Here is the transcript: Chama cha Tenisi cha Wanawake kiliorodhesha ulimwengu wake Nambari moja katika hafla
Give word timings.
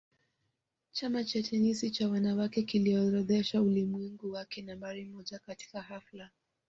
Chama 0.91 1.23
cha 1.23 1.43
Tenisi 1.43 1.91
cha 1.91 2.09
Wanawake 2.09 2.63
kiliorodhesha 2.63 3.61
ulimwengu 3.61 4.31
wake 4.31 4.61
Nambari 4.61 5.05
moja 5.05 5.39
katika 5.39 5.81
hafla 5.81 6.29